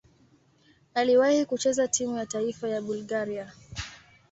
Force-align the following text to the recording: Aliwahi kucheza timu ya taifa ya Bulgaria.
Aliwahi 0.93 1.45
kucheza 1.45 1.87
timu 1.87 2.17
ya 2.17 2.25
taifa 2.25 2.69
ya 2.69 2.81
Bulgaria. 2.81 3.53